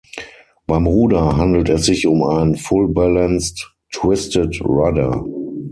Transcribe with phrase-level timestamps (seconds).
[0.65, 5.23] Beim Ruder handelt es sich um ein „full balanced twisted rudder“.